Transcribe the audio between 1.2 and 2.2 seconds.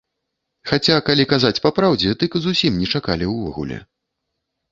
казаць папраўдзе,